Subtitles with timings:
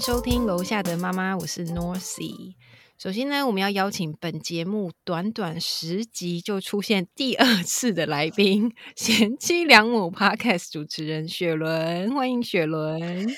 [0.00, 2.54] 迎收听楼下的妈妈，我是 Norcy。
[2.96, 13.28] 首先呢，我们要邀请本节目短短十集就出现第二次的来宾—— 贤妻良母 Podcast 主持人雪伦，欢迎雪伦。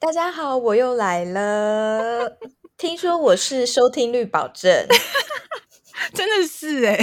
[0.00, 2.36] 大家好，我又来了。
[2.76, 4.88] 听说我是收听率保证，
[6.12, 6.98] 真的是哎。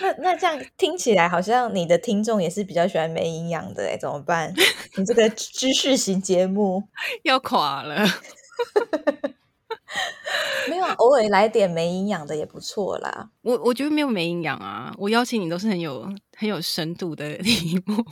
[0.00, 4.52] 那那这样听起来好像你的听众也是比较喜欢没营养的哎，怎么办？
[4.96, 6.82] 你这个知识型节目
[7.24, 8.04] 要垮了。
[10.68, 13.30] 没有，偶尔来点没营养的也不错啦。
[13.42, 16.04] 我我觉得没有没营养啊，我邀请你都是很有
[16.36, 18.04] 很有深度的题目。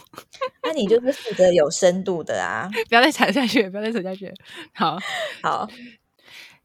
[0.63, 2.71] 那你就是负责有深度的啊！
[2.89, 4.33] 不要再踩下去，不要再踩下去。
[4.75, 4.97] 好
[5.43, 5.69] 好。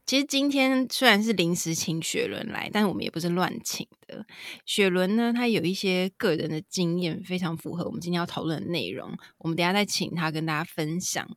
[0.07, 4.25] 其实今天虽然是临时请雪伦来，但我们也不是乱请的。
[4.65, 9.11] 雪伦呢，他有一些个人的经验，非常符合我们今天要讨论的内容。
[9.37, 11.27] 我们等下再请他跟大家分享。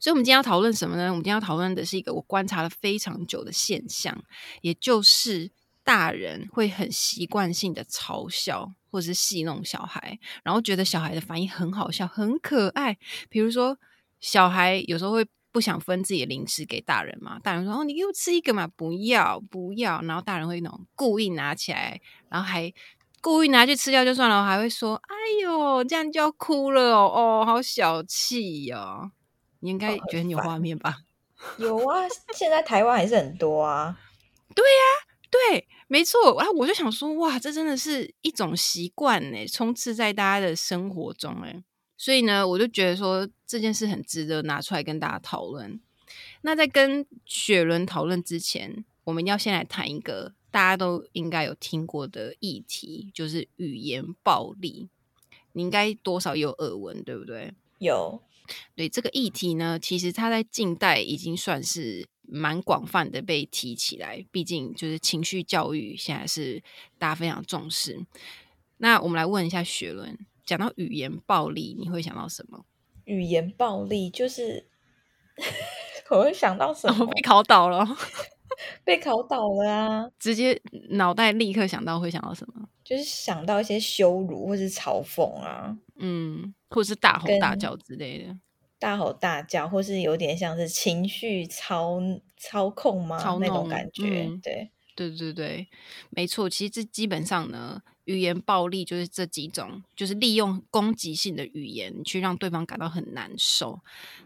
[0.00, 1.10] 所以，我们今天要讨论什么呢？
[1.10, 4.20] 我们今天要讨论的是一个我观察了非常久的现象，
[4.62, 5.52] 也就是
[5.84, 12.98] 大人会很习惯性的嘲笑或者是戏弄小孩，然后觉得小孩的反应很好笑、很可爱。
[13.28, 13.78] 比如说，
[14.18, 15.24] 小孩有时候会。
[15.56, 17.38] 不想分自己的零食给大人嘛？
[17.38, 21.98] 大人说：“哦，你给我吃一个嘛，不要不要。”然后大人会那种故意拿起来，
[22.28, 22.70] 然后还
[23.22, 29.10] 故意拿去吃掉就算了，还会说：“哎呦，这样就要哭了哦，哦，好小气哦。”
[29.60, 30.98] 你应该觉得你有画面吧？
[31.56, 32.02] 有啊，
[32.34, 33.98] 现在台湾还是很多啊。
[34.54, 36.36] 对呀，对，没错。
[36.38, 41.62] 然后我就想说，哇，这真的是一种习惯呢，充斥在大家的生活中哎。
[41.96, 45.80] 所以呢，我就觉得说这件事很值得拿出来跟大家讨论。
[46.42, 54.88] 那在跟雪伦讨论之前，我们要先来谈一个大家都应该有听过的议题，就是语言暴力。
[55.52, 57.54] 你应该多少有耳闻，对不对？
[57.78, 58.22] 有。
[58.76, 64.24] 对这个议题呢，其实它在近代已经算是蛮广泛的被提起来。
[64.30, 66.62] 毕竟就是情绪教育现在是
[66.98, 68.06] 大家非常重视。
[68.76, 70.16] 那我们来问一下雪伦。
[70.46, 72.64] 讲到语言暴力，你会想到什么？
[73.04, 74.66] 语言暴力就是
[76.10, 77.04] 我会想到什么？
[77.06, 77.84] 被考倒了，
[78.84, 80.10] 被考倒了啊！
[80.18, 82.68] 直接脑袋立刻想到会想到什么？
[82.84, 88.36] 就是想到一些羞辱或是嘲讽啊，嗯，或是大吼大叫之类的，
[88.78, 92.00] 大吼大叫，或是有点像是情绪操
[92.36, 93.18] 操控吗？
[93.40, 95.68] 那种感觉，对，对对对，
[96.10, 96.48] 没错。
[96.48, 97.82] 其实这基本上呢。
[98.06, 103.78] 语言暴力就是这几种，就是利用攻击性的语言去让对方感到很难受。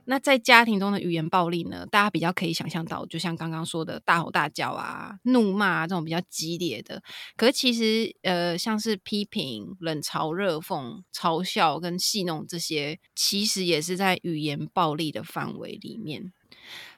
[0.04, 1.86] 那在家庭中的语言暴力呢？
[1.90, 7.02] 大家比较可以想象到，就像刚刚说的大吼大叫啊、怒骂啊这种比较激烈的。
[7.36, 16.32] 可是其实，呃，像是批评、冷嘲热讽、嘲笑跟戏弄这些，其实也是在语言暴力的范围里面。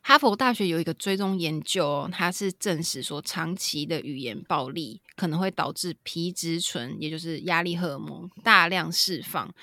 [0.03, 9.55] 哈佛大学有一个追踪研究，它是证实说，长期的语言暴力可能会导致皮质醇，也就是压力荷尔蒙大量释放，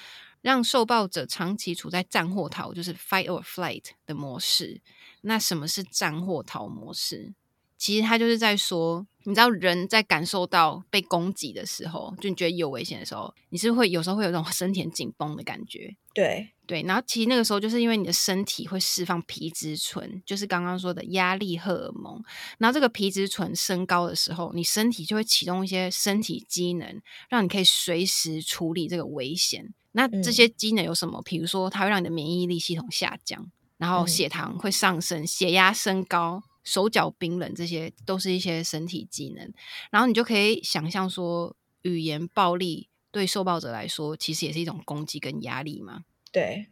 [0.42, 4.82] 让受暴者长期处在战或逃，就是 fight or flight 的模式。
[5.22, 7.34] 那什么是战或逃模式？
[7.78, 15.96] 其实他就是在说，你知道人在感受到被攻击的时候，就你觉得有危险的时候，你是会有时候会有种 身体紧绷的感觉。
[16.14, 22.24] 对对，然后其实那个时候就是因为你的身体会释放皮质醇，就是刚刚说的压力荷尔蒙。
[22.60, 29.74] 然后这个皮质醇升高的时候，你身体就会启动一些身体机能，让你可以随时处理这个危险。
[29.94, 31.20] 那这些机能有什么？
[31.24, 36.44] 比如说，它会让你的免疫力系统下降，然后血糖会上升，血压升高。
[36.64, 39.52] 手脚冰冷，这些都是一些身体机能。
[39.90, 46.04] 然后你就可以想象说，语言暴力对受暴者来说，其实也是一种攻击跟压力嘛。
[46.32, 46.68] 对，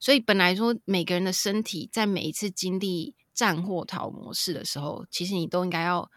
[0.00, 6.10] 所以本来说每个人的身体在每一次经历战或逃模式的时候，其实你都应该要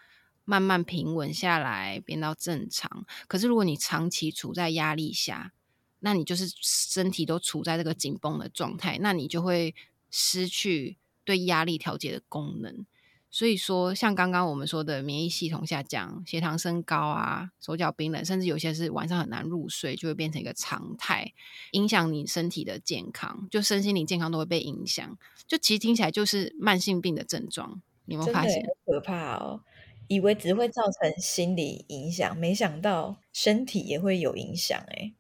[0.44, 3.06] 慢慢平稳下来，变到正常。
[3.28, 5.54] 可是如果你长期处在压力下，
[6.00, 9.76] 那你就是身体都处在这个紧绷的状态，那你就会
[10.10, 12.86] 失去对压力调节的功能。
[13.32, 21.32] 所以说，像刚刚我们说的，免疫系统下降、血糖升高啊、手脚冰冷，甚至有些是晚上很难入睡，就会变成一个常态，
[21.72, 25.18] 影响你身体的健康，就身心灵健康都会被影响。
[25.48, 28.66] 就其实听起来就是慢性病的症状，你有没有发现？
[28.86, 29.62] 可怕哦！
[30.10, 35.14] 以为只会造成心理影响，没想到身体也会有影响哎。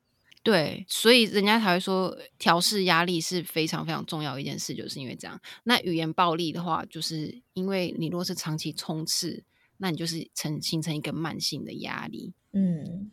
[0.43, 5.39] 对，所以人家才会说调试压力是非常非常重要一件事，就是因为这样。
[5.65, 9.43] 那语言暴力的话，就是因为你若是长期冲刺，
[9.77, 12.33] 那你就是成形成一个慢性的压力。
[12.53, 13.11] 嗯，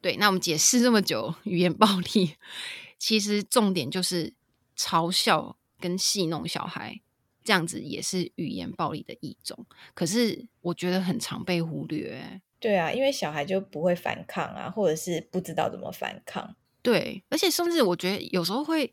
[0.00, 0.16] 对。
[0.16, 2.36] 那我们解释这么久，语言暴力
[2.98, 4.32] 其实重点就是
[4.74, 7.02] 嘲笑跟戏弄小孩，
[7.44, 9.66] 这样子也是语言暴力的一种。
[9.92, 12.40] 可是我觉得很常被忽略。
[12.58, 16.56] 对啊，因为小孩就不会反抗啊，或者是不知道怎么反抗。
[16.82, 18.92] 对，而且甚至我觉得有时候会。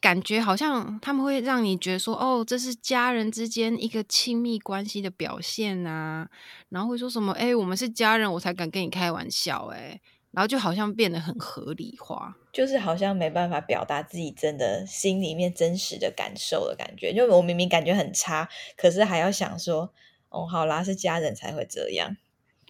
[0.00, 6.28] 感觉好像他们会让你觉得说，哦，这是家人之间一个亲密关系的表现啊，
[6.68, 9.98] 然后会说什么，哎，我们是家人，我才敢跟你开玩笑，哎，
[10.32, 18.46] 然后就好像变得很合理化，就是好像没办法表达自己真的心里面真实的感受的感觉，就我明明感觉很差，
[18.76, 19.90] 可是还要想说，
[20.28, 22.14] 哦，好啦，是家人才会这样，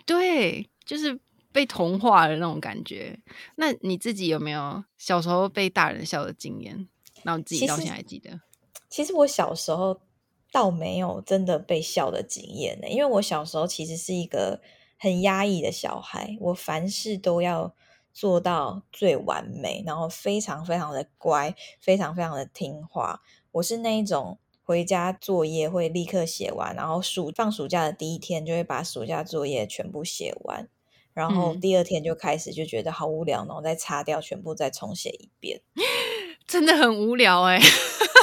[0.07, 1.19] 对，就是
[1.55, 3.17] 被同化的那种感觉。
[3.55, 6.89] 那你自己有没有小时候被大人笑的经验？
[7.23, 8.41] 那我自己到现在还记得，
[8.91, 10.01] 其实我小时候
[10.51, 14.61] 倒没有真的被笑的经验呢，因为我小时候其实是一个
[14.99, 17.73] 很压抑的小孩，我凡事都要
[18.12, 23.23] 做到最完美，然后非常非常的乖，非常非常的听话。
[23.53, 30.69] 我是那一种回家作业会立刻写完，然后暑放暑假的第一天就会把暑假作业全部写完，
[31.15, 35.63] 然后第二天就开始就觉得好无聊，然后再擦掉，全部再重写一遍。
[36.47, 37.59] 真的很无聊哎，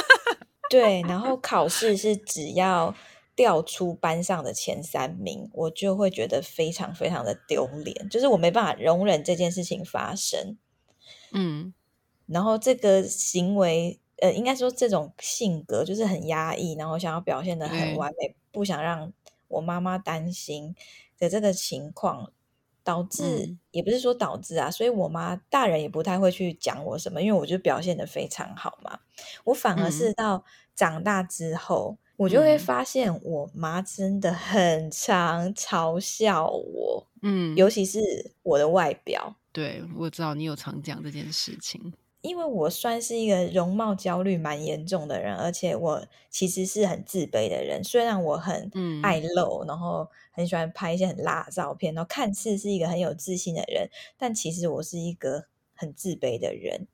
[0.70, 2.94] 对，然后考试是只要
[3.34, 10.56] 掉出班上的前三名，我就会觉得非常非常的丢脸，就是我没办法容忍这件事情发生。
[11.32, 11.72] 嗯，
[12.26, 19.12] 然后这个行为，呃，应该说这种性格就是很压抑，然后想要表现的很完美，不想让
[19.48, 20.76] 我妈妈担心
[21.18, 22.30] 的这个情况。
[22.84, 28.98] 导致也不是说导致啊，所以我妈大人也不太会去讲我什么，因为我就表现的非常好嘛。
[29.44, 30.44] 我反而是到
[30.74, 38.00] 长大之后，我就会发现我妈真的很常嘲笑我，嗯，尤其是
[38.42, 39.36] 我的外表。
[39.52, 41.92] 对，我知道你有常讲这件事情。
[42.22, 47.82] 因为我算是一个容貌焦虑蛮严重的人，而且我其实是很自卑的人。
[47.82, 48.70] 虽然我很
[49.02, 56.86] 爱露，然后很喜欢拍一些很辣的照片，然后看似是一个很有自信的人，但其实我是一个很自卑的人。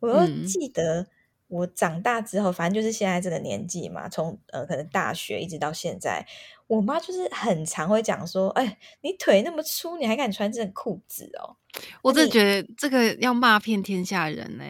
[0.00, 1.06] 我又记得
[1.46, 6.26] 我长大之后，反正就是现在这个年纪嘛，从呃可能大学一直到现在，
[6.66, 11.56] 我妈就是很常会讲说：“哎，你腿那么粗，你还敢穿这件裤子哦？”
[12.02, 14.64] 我真的觉得这个要骂遍天下人呢，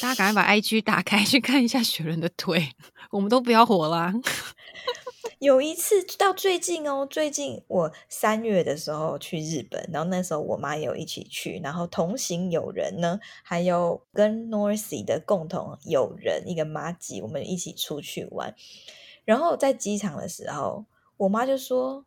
[0.00, 2.70] 大家赶快把 IG 打开去看一下雪人的腿，
[3.10, 4.12] 我们都不要活啦。
[5.38, 18.54] 有一次到最近哦，最近我三月的时候去日本，然后那时候我妈也有一起去，然后同行友人呢，还有跟 Northy 的共同友人一个妈吉，我们一起出去玩。
[19.26, 20.86] 然后在机场的时候，
[21.18, 22.06] 我妈就说。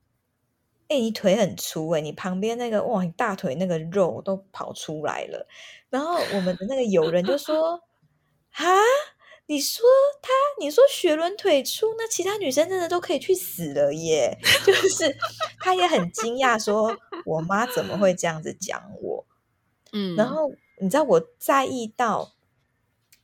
[0.90, 5.48] 哎，你腿很粗哎，你旁边那个哇，你大腿那个肉都跑出来了。
[5.90, 7.82] 然后我们的那个友人就说
[8.54, 8.66] ：“啊，
[9.46, 9.86] 你说
[10.22, 15.16] 他，你说雪伦腿粗，那其他女生真的都可以去死了耶！” 就是
[15.60, 19.26] 他也很惊讶，说我妈怎么会这样子讲我？
[19.94, 22.34] 嗯，然后你知道我在意到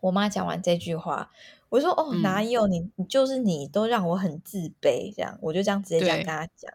[0.01, 1.31] 我妈讲完这句话，
[1.69, 2.91] 我说：“哦，哪有你？
[2.95, 6.71] 你就是你都让我很自卑。”这样，我就这样直接这样跟他讲。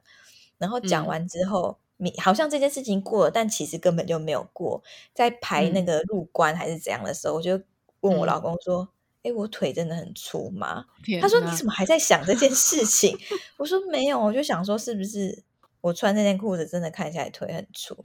[0.60, 4.82] 然后讲完之后，你好像这件事情过了，但其实根本就没有过。
[5.14, 7.58] 在排那个入关还是怎样的时候，我就
[8.00, 8.90] 问我老公说
[9.24, 10.84] ：“哎，我腿真的很粗吗？”
[11.20, 13.18] 他说：“你怎么还在想这件事情？”
[13.56, 15.42] 我说：“没有，我就想说是不是
[15.80, 17.96] 我穿这件裤子真的看起来腿很粗。”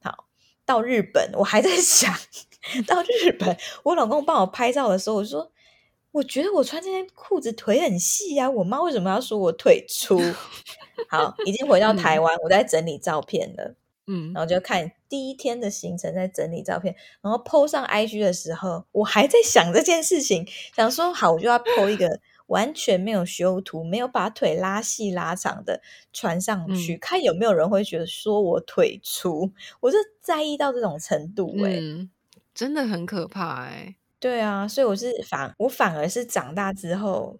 [0.00, 0.28] 好，
[0.64, 2.14] 到日本我还在想，
[2.86, 5.50] 到日本我老公帮我拍照的时候，我说
[6.16, 10.18] ：“我觉得我穿这件裤子腿很细啊，我妈为什么要说我腿粗？”
[11.10, 13.74] 好，已经回到台湾，我在整理照片了。
[14.06, 25.82] 嗯，然后就看第一天的行程，在整理照片，然后 PO 上 IG 的时候，我还在想这件事情，想说好，我就要 PO 一个完全没有修图、没有把腿拉细拉长的
[26.14, 29.52] 穿上去，看有没有人会觉得说我腿粗。
[29.80, 31.74] 我是在意到这种程度，哎，
[32.54, 37.38] 真的很可怕，哎，对啊，所以我是反，我反而是长大之后。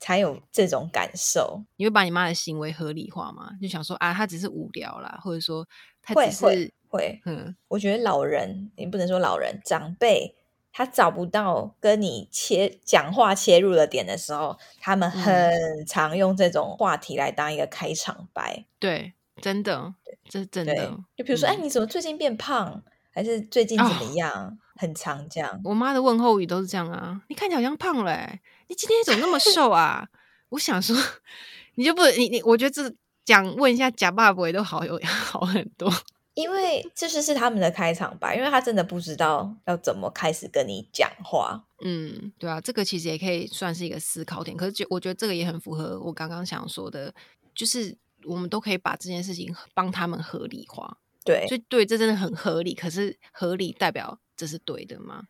[0.00, 3.52] 才有这种感受，你会把你妈的行为合理化吗？
[3.62, 5.66] 就想说啊，她只是无聊啦，或者说
[6.02, 10.34] 她只是会，嗯，我觉得老人，你不能说老人长辈，
[10.70, 18.66] 他找不到跟你切讲话切入的点的时候，他们很常用这种话题来当一个开场白。
[18.78, 19.94] 对，真的，
[20.28, 20.98] 这真的。
[21.16, 22.82] 就比如说，哎，你怎么最近变胖？
[23.10, 24.58] 还是最近怎么样？
[24.76, 25.60] 很常这样。
[25.64, 28.38] 我妈的问候语都是这样啊，你看起来好像胖了。
[28.68, 30.08] 你今天怎么那么瘦啊？
[30.50, 30.96] 我想说，
[31.76, 35.92] 你就不你你，我觉得这讲问一下假爸爸都好有 好很多。
[36.34, 41.64] 因为这是是他们的开场白，因为他真的不知道要怎么开始跟你讲话。
[41.84, 44.56] 嗯，对啊，这个其实也可以算是一个思考点。
[44.56, 47.14] 可是，就我觉得这个也很符合我刚刚想说的，
[47.54, 50.96] 就是我们都可以把这件事情帮他们合理化。
[51.24, 52.74] 对，就对，这真的很合理。
[52.74, 55.24] 可是，合理代表这是对的吗？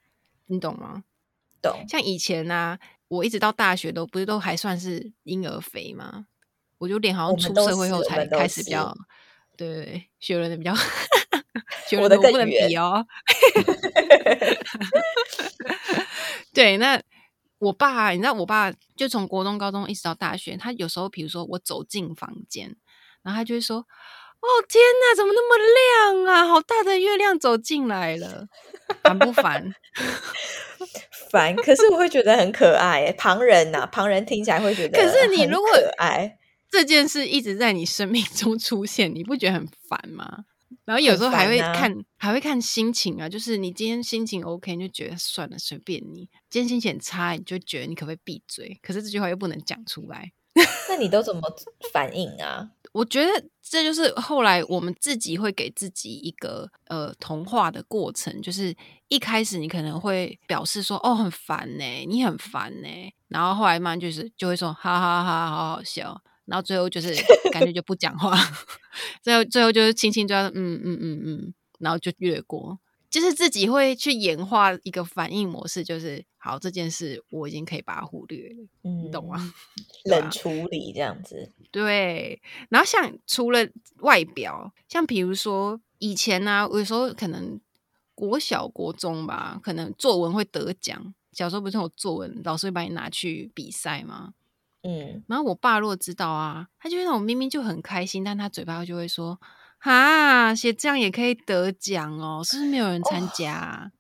[0.46, 1.04] 你懂吗？
[1.62, 1.84] 懂。
[1.88, 6.26] 像以前呢，我一直到大学都不是都还算是婴儿肥吗？
[6.78, 8.94] 我就脸好像出社会后才开始比较。
[9.56, 10.75] 对，学人的比较，
[11.88, 13.06] 学人的不能比哦。
[16.52, 17.00] 对，那
[17.58, 22.76] 我爸，你知道，我爸就从国中、高中一直到大学，他有时候，比如说我走进房间，
[23.23, 23.87] 然后他就会说
[24.44, 26.46] ：“哦，天哪，怎么那么亮啊？
[26.46, 28.46] 好大的月亮走进来了，
[29.02, 29.74] 烦不烦？
[31.32, 31.56] 烦。
[31.56, 36.38] 可是我会觉得很可爱，旁人呐，旁人听起来会觉得，可是你如果可爱。
[36.70, 40.44] 这件事一直在你生命中出现，你不觉得很烦吗？
[40.84, 43.28] 然后有时候还会看，还会看心情啊。
[43.28, 46.28] 就是你今天心情 OK，你就觉得算了，随便你。
[46.50, 48.78] 今天心情很差，你就觉得你可不可以闭嘴？
[48.82, 50.32] 可是这句话又不能讲出来。
[50.88, 51.42] 那你都怎么
[51.92, 52.70] 反应啊？
[52.92, 53.28] 我觉得
[53.61, 58.40] 这就是后来我们自己会给自己一个呃同化的过程。
[58.40, 58.75] 就是
[59.08, 62.88] 一开始你可能会表示说：“哦，很烦呢，你很烦呢。”
[63.26, 67.12] 然后后来慢慢就是就会说：“哈哈哈，好好笑。”然后最后就是
[67.50, 68.37] 感觉就不讲话，
[69.23, 72.78] 最后最后就是轻轻就要嗯嗯嗯嗯，然后就越过，
[73.14, 79.54] 就是自己会去演化一个反应模式，就是好这件事我已经可以把它忽略了，你懂吗？
[80.06, 81.49] 冷处理这样子。
[81.71, 83.64] 对，然后像除了
[84.00, 87.61] 外表，像比如说以前呢，有时候可能
[88.16, 94.35] 国小国中吧，可能作文会得奖，小时候不是有作文老师会把你拿去比赛吗？
[94.83, 99.40] 嗯，然后我爸如果知道啊，他就那种明明就很开心，但他嘴巴就会说
[99.85, 103.93] ：“哈，写这样也可以得奖哦，是不是没有人参加？”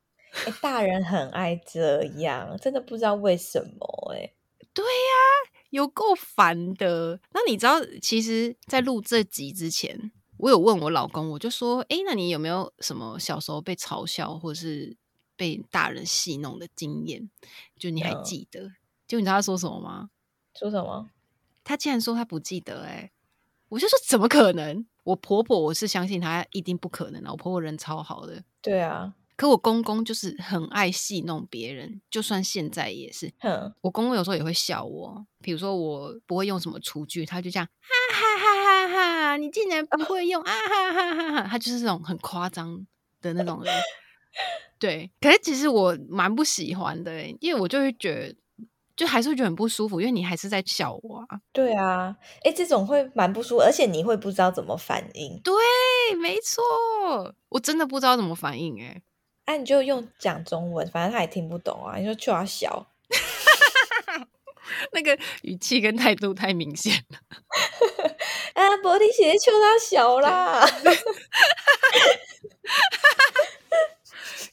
[0.62, 4.32] 大人很爱这样，真的不知道为什么哎。
[4.72, 7.20] 对呀，有够烦的。
[7.32, 14.96] 那你知道，其实，在录这集之前，我有问我老公，我就说：“哎，那你有没有什么小时候被嘲笑或者是
[15.36, 17.28] 被大人戏弄的经验？
[17.78, 18.72] 就你还记得？
[19.06, 20.08] 就你知道他说什么吗？”
[20.58, 21.10] 说什么？
[21.62, 23.12] 他竟然说他不记得哎！
[23.68, 24.86] 我就说怎么可能？
[25.04, 27.30] 我婆婆我是相信她一定不可能的。
[27.30, 29.14] 我婆婆人超好的，对啊。
[29.36, 33.32] 可我公公就是很爱戏弄别人，就算现在也是。
[33.80, 37.68] 我公公有时候也会笑我，比如说我不会用什么厨具，他就这样哈
[38.12, 39.36] 哈哈哈哈！
[39.36, 41.48] 你竟然不会用 啊哈哈哈哈！
[41.50, 42.86] 他就是这种很夸张
[43.20, 43.74] 的那种人。
[44.78, 48.36] 对，可是其实我蛮不喜欢的，因为我就会觉得。
[48.96, 51.40] 就还是会觉得很不舒服，因为你还是在笑我啊。
[51.52, 55.40] 对啊，哎，这种会蛮不舒服，而且你会不知道怎么反应。
[55.42, 55.54] 对，
[56.16, 56.62] 没错，
[57.48, 58.80] 我真的不知道怎么反应。
[58.80, 59.02] 哎，
[59.46, 61.96] 哎，你就用讲中文，反正他也听不懂啊。
[61.96, 62.86] 你说就要笑，
[64.92, 67.18] 那个语气跟态度太明显了。
[68.54, 70.64] 啊，玻璃鞋求他小啦。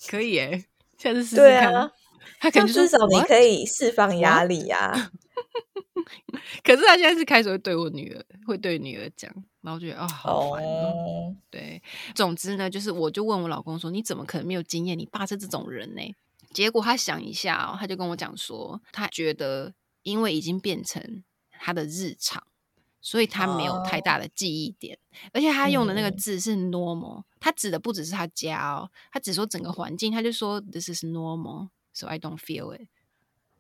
[0.10, 0.66] 可以哎，
[0.98, 1.92] 下次试试看。
[2.42, 5.12] 他可能至少你可以释放压力呀。
[6.64, 9.32] 可是他现在是开始会对我女儿，会对女儿讲，
[9.62, 11.36] 然后觉得啊好烦哦。
[11.52, 11.82] 对，
[12.16, 14.98] 总之呢，就是我就问我老公说：“你怎么可能没有经验？
[14.98, 16.02] 你爸是这种人呢？”
[16.52, 21.24] 结果他想一下哦，他就跟我讲说，他觉得因为已经变成
[21.60, 22.44] 他的日常，
[23.00, 24.98] 所以他没有太大的记忆点。
[25.32, 31.70] 而且他用的那个字是 normal，他指的不只是他家哦，他只说整个环境，他就说 this is normal。
[31.94, 32.88] So I don't feel it。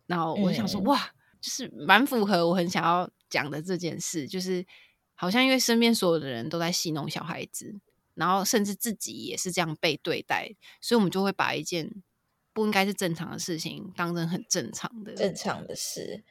[0.07, 4.65] 然后我想说，哇，就是蛮符合我很想要讲的这件事，就是
[5.13, 7.79] 好像因为身边所有的人都在戏弄小孩子，
[8.15, 11.89] 然后甚至自己也是这样被对待，所以我们就会把一件
[12.53, 16.23] 不应该是正常的事情当成很正常的正常的事。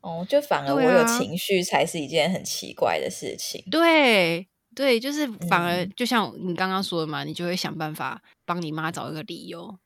[0.00, 3.64] 哦，就反而我有情绪才是一件很奇怪的事情。
[3.70, 9.78] 对对，就是反而就像你刚刚说的嘛，你就会想办法帮你妈找一个理由。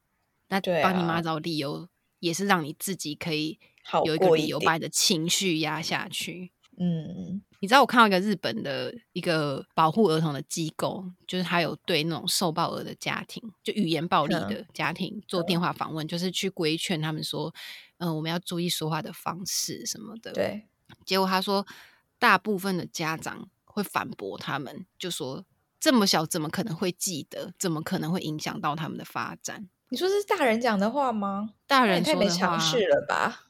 [0.61, 1.89] 那帮你妈找理由，
[2.21, 3.59] 也是让你自己可以
[4.05, 6.53] 有一个理由把你的情绪压下去。
[6.77, 17.55] 嗯，你知道我看到一个日本的一个保护儿童的机构，就是他有对那种受暴儿的家庭，就语言暴力的家庭做电话访问，就是去规劝他们说，
[17.99, 20.33] 嗯，我们要注意说话的方式什么的。
[20.33, 20.67] 对，
[21.07, 21.65] 结果他说，
[22.19, 25.45] 大部分的家长会反驳他们，就说
[25.79, 27.55] 这么小怎么可能会记得？
[27.57, 29.69] 怎么可能会影响到他们的发展？
[29.95, 31.51] 你说是大人讲的话吗？
[31.69, 33.45] 大人太没常识了吧？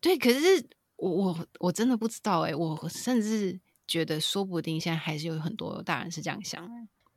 [0.00, 0.66] 对，可是
[0.96, 6.66] 我我我真的不知道哎，我甚至觉得说不定现在还是有很多大人是这样想。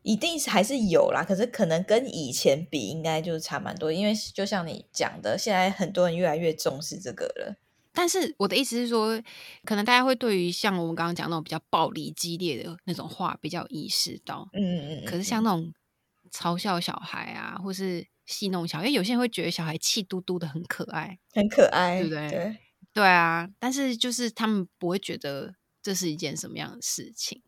[0.02, 3.90] 一定是还是有啦，可是可能跟以前比，应该就是差蛮多。
[3.90, 7.56] 因为就像你讲的，现在很多人越来越重视这个了。
[7.94, 9.18] 但是我的意思是说，
[9.64, 14.50] 可能大家会对于像我们刚刚讲那种比较暴力、激烈的那种话比较意识到。
[14.52, 15.06] 嗯嗯嗯。
[15.06, 15.74] 可是像那种
[16.30, 22.30] 嘲笑小孩啊，或是戏弄小孩，因为有些人会觉得小孩气嘟嘟的很可爱，很可爱，对不对？
[22.30, 22.58] 对
[22.94, 23.48] 对啊。
[23.60, 27.42] 但是就是他们不会觉得这是一件什么样的事情。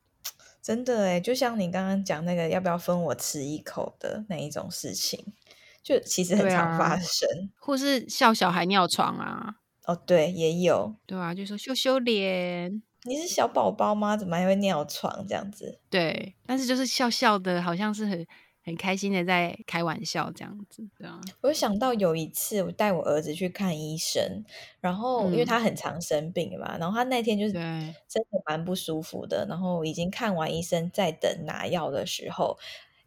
[0.62, 5.34] 真的哎，就像你刚刚讲那个要不要分我吃一口的那一种事情，
[5.82, 7.28] 就其实很常发生，
[7.60, 9.56] 或是笑小孩尿床啊。
[9.86, 14.16] 哦，对，也有，对啊，就说羞羞脸，你是小宝宝吗？
[14.16, 15.80] 怎么还会尿床这样子？
[15.90, 18.24] 对，但是就是笑笑的，好像是很
[18.64, 21.20] 很开心的在开玩笑这样子，对啊。
[21.42, 24.44] 我想到有一次，我带我儿子去看医生，
[24.80, 32.58] 然后因为他很常生病嘛，然后他那天就是真的蛮不舒服的，然后已经看完医生，在等拿药的时候，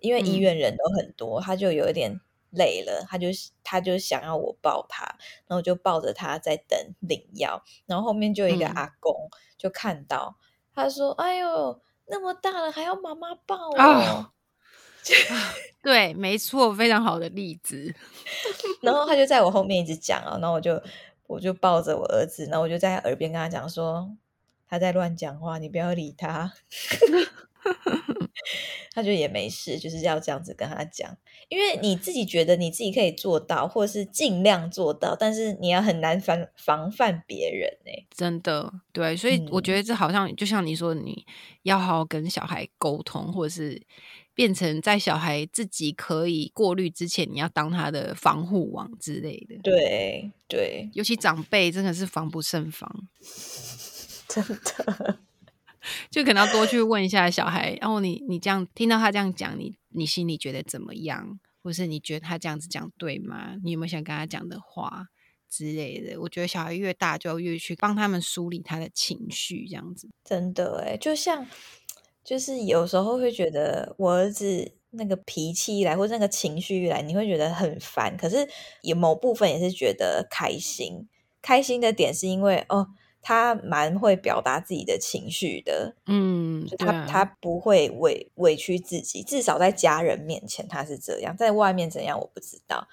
[0.00, 2.20] 因为医院人都很多，他就有一点。
[2.56, 3.26] 累了，他就
[3.64, 5.04] 他就想要我抱他，
[5.48, 9.12] 然后就抱着他在等领药，然后后面就有一个阿公
[9.58, 10.36] 就看到，
[10.72, 14.30] 他说：“哎呦，那么大了还要妈妈抱哦。”
[15.82, 17.94] 对，没错，非常好的例子。
[18.82, 20.82] 然后他就在我后面一直讲啊，然后我就
[21.26, 24.10] 我就抱着我儿子，然后我就在耳边跟他讲说
[24.68, 26.52] ：“他在乱讲话，你不要理他。
[28.92, 31.16] ”他就也没事，就是要这样子跟他讲，
[31.48, 38.06] 因为你自己觉得你自己可以做到，或者是尽量做到，但是你要很难防防范别人呢。
[38.14, 41.26] 真的，对，所以我觉得这好像就像你说，你
[41.62, 43.82] 要好好跟小孩沟通，或者是
[44.34, 49.56] 变成在小孩自己可以过滤之前，你要当他的防护网之类的。
[49.62, 53.08] 对对，尤其长辈真的是防不胜防，
[54.28, 55.18] 真的。
[56.10, 61.38] 就可能要多去问一下小孩，然后你你这样听到他这样讲，你你心里觉得怎么样？
[61.62, 63.56] 或是你觉得他这样子讲对吗？
[63.62, 65.08] 你有没有想跟他讲的话
[65.50, 66.18] 之类的？
[66.22, 70.08] 我觉得小孩越大，就要越去帮他们梳理他的情绪，这样子。
[70.24, 71.46] 真的哎，就像
[72.24, 78.16] 就是有时候会觉得我儿子那个脾气一来，或者那个情绪一来，你会觉得很烦。
[78.16, 78.48] 可是
[78.82, 81.06] 有某部分也是觉得开心，
[81.42, 82.88] 开心的点是因为哦。
[83.26, 92.86] 他蛮会表达自己的情绪的，嗯，他他不会委委屈自己，至少在家人面前他是这样，在外面怎样我不知道，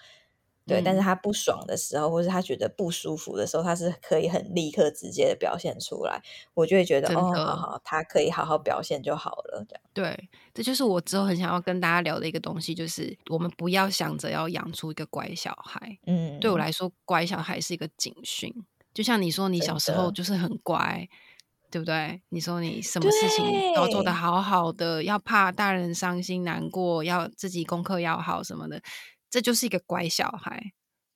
[0.72, 6.22] 对，但是他不爽的时候，或是他觉得不舒服的时候，他是可以很立刻直接的表现出来，
[6.54, 9.84] 我就会觉得哦，好好，他可以好好表现就好了，这样。
[9.94, 18.54] 对，这就是我之后很想要跟大家聊的一个东西，就是我们不要想着要养出一个乖小孩，嗯，对我来说，乖小孩是一个警讯。
[18.94, 21.08] 就像你说，你小时候就是很乖，
[21.70, 22.22] 对不对？
[22.28, 28.82] 你说你什么事情都做得好好的，要怕大人伤心难过，要自己功课要好什么的，
[29.32, 30.62] 这就是一个乖小孩。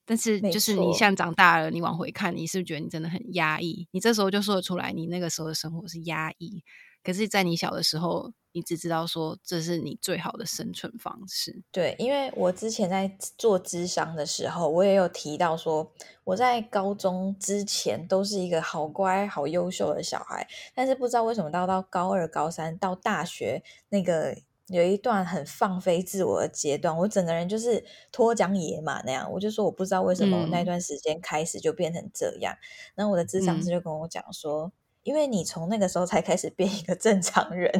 [0.05, 3.87] 但是，就是你现在长大了，你往回看，你是不是觉得你真的很压抑？
[3.91, 6.63] 你这时候就说得出来，你那个时候的生活是压抑。
[7.03, 8.33] 可是，在你小的时候。
[8.55, 11.61] 你只知道说这是你最好的生存方式。
[11.73, 15.91] 对，因为我之前在做智商的时候，我也有提到说，
[16.23, 29.31] 我在高中之前都是一个好乖、好优秀的小孩，但是不知道为什么到到高二、高三到大学那个有一段很放飞自我的阶段，我整个人就是脱缰野马那样。
[29.31, 32.55] 我就说我不知道为什么我那段时间开始就变成这样。
[32.95, 34.71] 然后我的智商师就跟我讲说。
[35.03, 37.71] 因为你从那个时候才开始变一个正常人，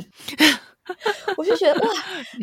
[1.38, 1.89] 我就觉得哇，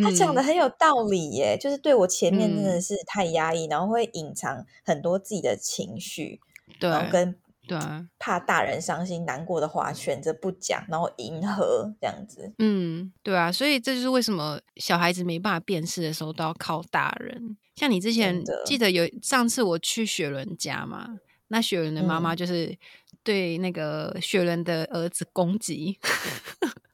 [0.02, 1.56] 他讲的很有道理耶。
[1.56, 6.40] 就是对我前面真的是太压抑，然后会隐藏很多自己的情绪，
[6.80, 7.78] 然后跟对
[8.18, 12.52] 怕大人伤心难过的话选择不讲，然后迎合这样子。
[12.58, 17.56] 嗯，对啊，所以这就是为什么小孩子没办法辨识的时候都要靠大人。
[17.76, 22.78] 像你之前记得有上次我去雪伦家嘛，那雪伦的妈妈就是。
[23.24, 25.96] 对那个雪人的儿子攻击，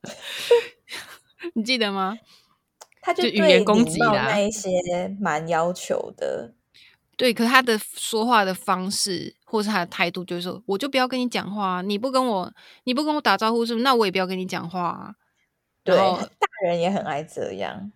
[1.54, 2.18] 你记得吗？
[3.00, 4.68] 他就语言攻击的那一些
[5.18, 6.52] 蛮要求的。
[7.16, 12.52] 对，可他的说话的方式或是他的态度，就是说，我就不要跟你讲话，你不跟我，
[12.84, 13.82] 你不跟我打招呼，是不是？
[13.82, 15.14] 那我也不要跟你讲话。
[15.82, 17.90] 对，大人也很爱这样。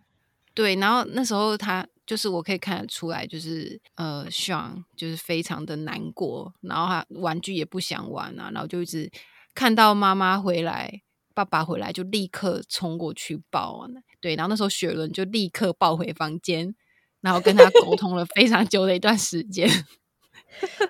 [0.54, 1.86] 对，然后那时候他。
[2.04, 9.08] 就是我可以看得出来，就是呃，Sean 就是非常的难过，然后他玩具也不想玩啊，然后就一直
[9.54, 11.00] 看到妈妈回来、
[11.32, 13.88] 爸爸回来就立刻冲过去抱啊，
[14.20, 16.74] 对，然后那时候雪伦就立刻抱回房间，
[17.20, 19.70] 然后跟他沟通了非常久的一段时间，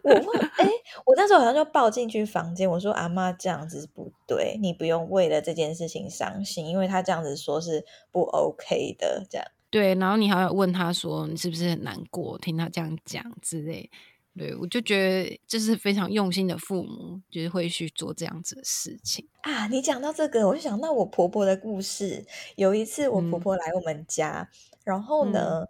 [0.02, 0.68] 我问，哎，
[1.04, 9.46] 我那时候好像就抱进去房间，我说阿妈这样子不对，你不用为了这件事情伤心，因为他这样子说是不 OK 的，这样。
[9.70, 13.90] 对，然后你还要问他说你是不是很难过，听他这样讲之类。
[14.34, 19.66] 对，我就觉得这是非常用心的父母，就是会去做这样子的事情啊。
[19.66, 22.24] 你讲到这个，我就想到我婆婆的故事。
[22.56, 24.48] 有一次我婆婆来我们家，
[24.84, 25.66] 然后呢，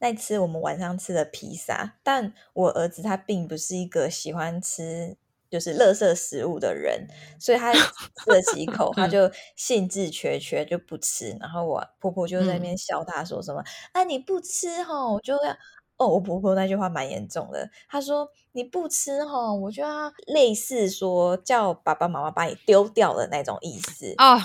[0.00, 5.16] 那次我们晚上吃的披萨，但我儿子他并不是一个喜欢吃
[5.48, 7.06] 就是垃圾食物的人，
[7.38, 7.80] 所以他吃
[8.26, 11.36] 了几口，他就兴致缺缺就不吃。
[11.40, 13.62] 然后我婆婆就在那边笑他，说什么
[13.94, 15.56] ：“啊，你不吃哈，我就要。”
[16.00, 17.70] 哦，我婆婆那句话蛮严重的。
[17.86, 24.40] 她说：“你不吃哈，我就要类似说叫爸爸妈妈把你丢掉的那种意思。”哦，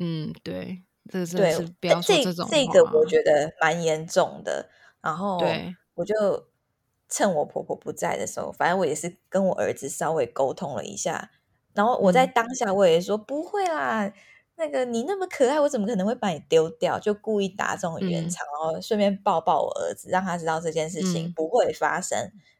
[0.00, 2.48] 嗯，对，这个是不要说这种。
[2.50, 4.68] 这个我觉得蛮严重的。
[5.02, 6.14] 然后，对，我就
[7.08, 11.30] 趁我婆婆不在的时候，反正我也是跟我儿子稍微沟通了一下。
[11.74, 14.12] 然后我在当下我也说不会啦。
[14.56, 16.98] 那个你那么可爱，我怎么可能会把你丢掉？
[16.98, 22.18] 就故意打这种圆场，然后顺便抱抱我儿子，让他知道这件事情不会发生。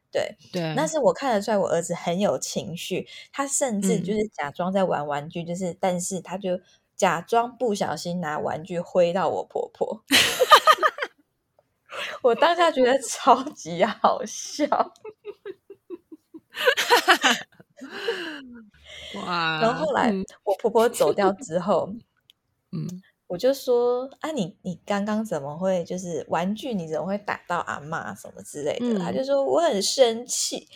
[0.09, 6.59] 对对，但是我看得出来我儿子很有情绪，他甚至就是假装在玩玩具，就是但是他就
[6.95, 10.01] 假装不小心拿玩具挥到我婆婆。
[12.21, 14.65] 我当下觉得超级好笑。
[19.15, 19.59] 哇！
[19.61, 20.11] 然后后来
[20.43, 21.89] 我婆婆走掉之后，
[22.71, 22.87] 嗯，
[23.27, 26.73] 我就说啊，你你刚刚怎么会就是玩具？
[26.73, 28.99] 你怎么会打到阿妈什么之类的？
[28.99, 30.67] 她就说我很生气，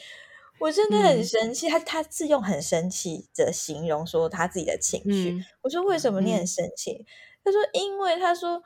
[0.60, 1.68] 我真的很生气。
[1.70, 5.44] 他他是用很生气的形容说他自己的情绪。
[5.62, 7.06] 我说为什么你很生气？
[7.44, 8.64] 他说因为他说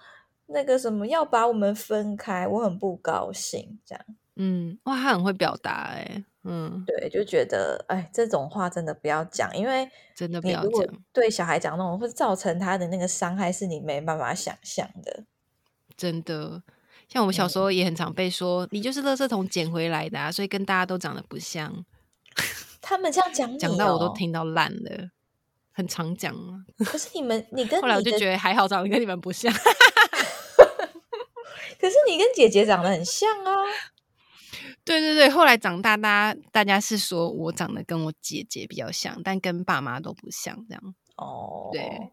[0.48, 3.80] 那个什么要把我们分开，我很不高兴。
[3.86, 4.06] 这样，
[4.36, 6.24] 嗯，哇，他很会表达哎。
[6.50, 10.88] 嗯，对，就觉得哎，这种话真的不要讲，因为真的不要讲。
[11.12, 15.26] 对小孩讲那种，会造成他的那个伤害，是你没办法想象的。
[15.98, 16.64] 真的，
[17.10, 21.84] 像我们小时候也很常被说，你就是垃圾桶捡回来的，啊，所以跟大家都长得不像。
[22.80, 25.10] 他们这样讲，讲到我都听到烂了，
[25.74, 26.64] 很常讲啊。
[26.86, 29.54] 可是你们，你 跟后来我就觉得还好，长得跟你们不像。
[31.80, 33.54] 可是你跟姐姐长得很像啊。
[34.84, 41.70] 对对对，后来长大，大家大家是说我长得跟我姐姐比较像，但跟爸妈都不像，这样哦。
[41.74, 42.12] 对，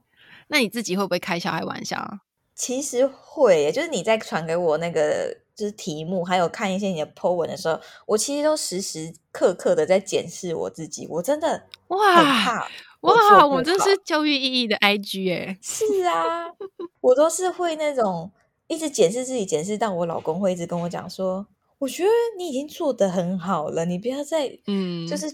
[0.48, 2.20] 那你自己会不会开小孩玩笑啊？
[2.54, 11.06] 其实会，就是你在传给我那个就是题目，还有看一些你的 po 文的时候，我其实都时时刻刻的在检视我自己。
[11.08, 12.68] 我真的哇，
[13.00, 16.46] 哇，我真是教育意义的 IG 哎，是啊，
[17.00, 18.30] 我都是会那种
[18.66, 21.46] 一直检视自己，检视到我老公会一直跟我讲说。
[21.78, 25.26] 我觉得你已经做得很好了，你不要再嗯，就是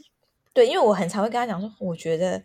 [0.53, 2.43] 对，因为我很常会跟他讲说，我觉得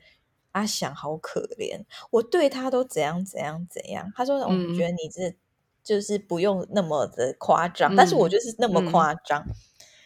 [0.51, 1.79] 阿翔好可怜，
[2.11, 4.11] 我对他都怎样怎样怎样。
[4.15, 5.35] 他说，我觉得你这
[5.81, 9.43] 就是不用那么的夸张，但是我就是那么夸张。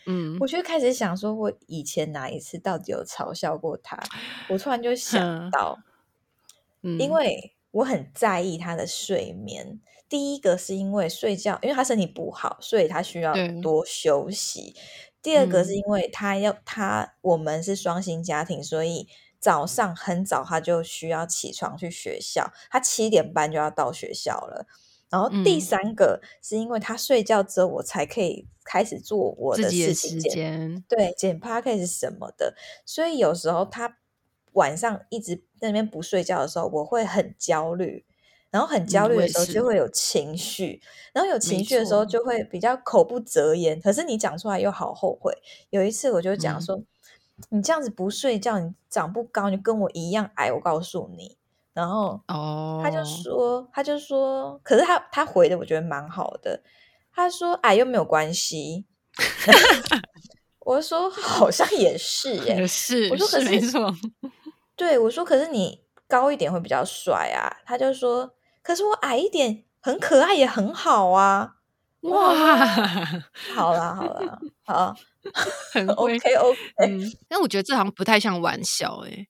[0.06, 4.02] 嗯，我就开始想说，我以前哪一次到底有嘲笑过他？
[4.50, 5.78] 我突然就想到，
[6.82, 9.80] 因为我很在意他的睡眠。
[10.08, 14.76] 第一个是因为睡觉，因为他身体不好，所以他需要多休息。
[15.22, 19.08] 第二个是因为他要他我们是双薪家庭，所以
[19.40, 24.66] 早上很早他就需要起床去学校，他七点半就要到学校了。
[25.12, 30.20] 然后第三个是因为他睡觉之后，我才可以开始做我的事情，
[30.88, 32.56] 对，剪 p a c k 是什么的。
[32.86, 33.98] 所以有时候他
[34.54, 38.06] 晚上一直在那边不睡觉的时候，我会很焦虑。
[38.52, 40.82] 然后很焦虑的时候就会有情绪，
[41.14, 43.80] 然后有情绪的时候就会比较口不择言。
[43.80, 45.32] 可是你讲出来又好后悔。
[45.70, 46.82] 有一次我就讲说
[47.50, 51.38] ：“你这样子不睡觉，你长不高，你跟我一样矮。”我告诉你。
[51.74, 56.64] 然后哦，他就说，他就说，可是他他回的我觉得蛮好的。
[57.14, 58.86] 他说：“矮又没有关系。
[60.66, 63.94] ”我说：“好像也是耶，是。”我说：“可是没错。”
[64.80, 68.34] 对，我说：“可是你高一点会比较帅啊。”他就说。
[68.62, 71.56] 可是我矮一点，很可爱也很好啊！
[72.02, 72.36] 哇，
[73.56, 74.96] 好啦好啦，好，
[75.74, 76.56] 很 OK OK。
[77.28, 79.28] 但我觉得这好像不太像玩笑哎。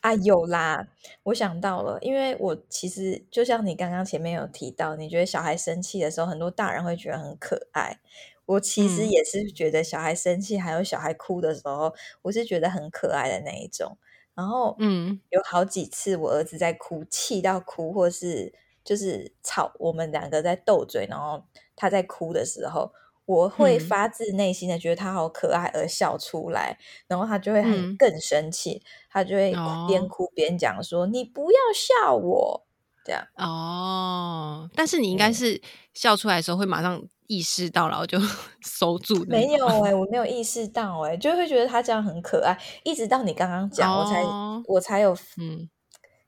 [0.00, 0.86] 啊，有啦，
[1.24, 8.00] 我想到了，因为我其实就像你刚刚前面有提到，你觉得小孩生气的时候，很多大人会觉得很可爱。
[8.46, 13.98] 我其实也是觉得小孩生气，还有小孩哭的时候，我是觉得很可爱的那一种。
[14.38, 18.54] 然后，嗯，有好几次我儿子在哭，气到哭，或是。
[18.84, 21.44] 就是吵，我们两个在斗嘴，然后
[21.76, 22.90] 他在哭的时候，
[23.26, 32.66] 我会嗯发自内心的觉得他好可爱而笑出来，然后他就会很嗯更生气，他就会哭边哦哭边讲说：“你不要笑我。”
[33.04, 35.60] 这样，哦，但是你应该嗯是
[35.92, 38.18] 笑出来的时候会马上意识到，然后就
[38.66, 45.68] 收住没有哎、我没有意识到哎、就会觉得他这样很可爱，一直到你刚刚讲，我才哦我才有嗯，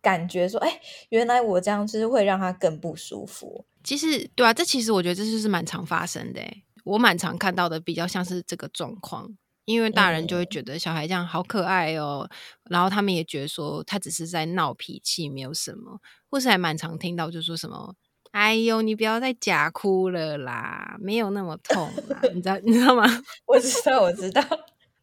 [0.00, 3.64] 感觉说，哎、原来我这样就是会让他更不舒服。
[3.82, 6.64] 其实对啊，这其实我觉得这就是蛮常发生的欸。
[6.84, 9.28] 我蛮常看到的，比较像是这个状况，
[9.64, 12.28] 因为大人就会嗯觉得小孩这样好可爱哦，
[12.70, 15.98] 然后他们也觉得说他只是在闹脾气，没有什么，
[16.30, 17.94] 或是还蛮常听到就说什么。
[18.32, 23.04] 哎呦，你不要再假哭了啦，没有那么痛啦，你知道你知道吗？
[23.46, 24.40] 我知道，我知道。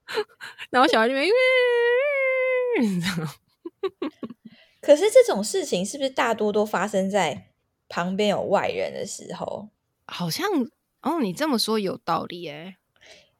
[0.71, 1.21] 然后小孩就会，
[2.81, 3.33] 你知道吗
[4.81, 7.49] 可是这种事情是不是大多都发生在
[7.89, 9.69] 旁边有外人的时候？
[10.05, 10.47] 好像
[11.01, 12.77] 哦，你这么说有道理哎。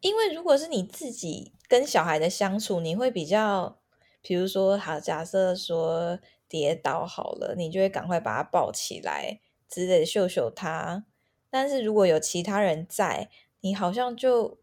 [0.02, 3.80] 因为如果是你自己跟小孩的相处，你会比较，
[4.22, 6.20] 比如说，好，假设说
[6.50, 9.40] 跌倒好了，你就会赶快把他抱起来
[9.70, 11.06] 之类的秀秀他。
[11.50, 13.30] 但是如果有其他人在，
[13.62, 14.60] 你好像就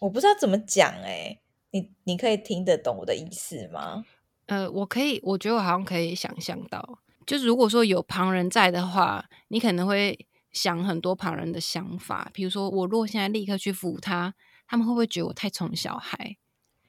[0.00, 4.04] 我不知道怎么讲哎、你你可以听得懂我的意思吗？
[4.46, 14.34] 呃，我可以，我觉得我好像可以想象到，就是如果说有旁人在的话，你可能会想很多旁人的想法，比如说我如果现在立刻去扶他，
[14.68, 16.36] 他们会不会觉得我太宠小孩？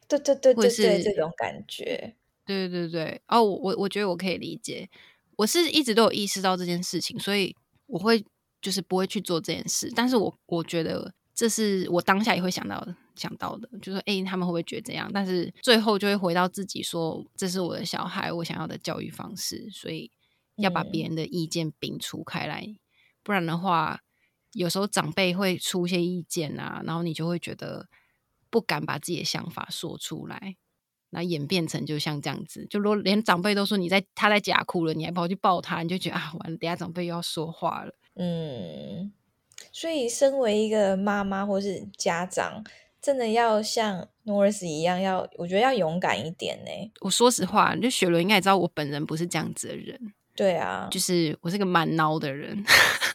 [0.08, 2.16] 对对对或者对对，是这种感觉。
[2.46, 4.90] 对对对，哦，我我我觉得我可以理解，
[5.38, 8.24] 我是一直都有意识到这件事情，所以我会
[8.62, 15.10] 就是不会去做这件事，但是我我觉得这是我当下也会想到想到的，就说诶，他们会不会觉得这样？
[15.14, 20.12] 但是最后就会回到自己说，这是我的小孩，我想要的教育方式，所以
[20.58, 22.76] 要把别嗯人的意见摒除开来，
[23.24, 24.02] 不然的话，
[24.54, 27.88] 有时候长辈会出一些意见啊，然后你就会觉得
[28.50, 30.56] 不敢把自己的想法说出来。
[31.10, 37.94] 那演变成就像这样子，就如果连长辈都说你在他在假哭了，你还跑去抱他，你就觉得啊，完了，等下长辈又要说话了。
[38.16, 39.12] 嗯，
[39.72, 42.64] 所以身为一个妈妈或是家长，
[43.02, 46.92] 真的要像 Norris 一样，要我觉得要勇敢一点呢。
[47.02, 52.64] 我说实话，就雪伦应该也知道，我本人不是这样子的人，对啊，就是我是个蛮孬的人。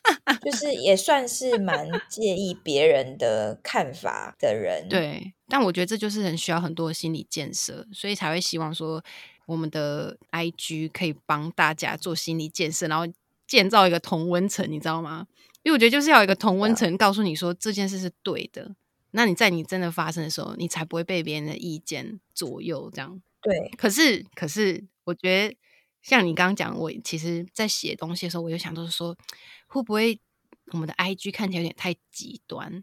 [0.43, 9.03] 就是也算是蛮介意别人的看法的人。，对，但我觉得这就是很需要很多的心理建设，所以才会希望说
[9.47, 13.07] 我们的 IG 可以帮大家做心理建设，然后
[13.47, 15.27] 建造一个同温层，你知道吗？
[15.63, 18.75] 因为我觉得就是要有一个同温层，告诉你说这件事是对的。
[19.13, 22.91] 那你在你真的发生的时候，你才不会被别人的意见左右。
[22.93, 25.57] 这样，对，可是，可是，我觉得
[26.03, 29.17] 像你刚刚讲，我其实在写东西的时候，我就想到说，
[29.69, 30.19] 会不会
[30.73, 32.83] 我们的 IG 看起来有点太极端，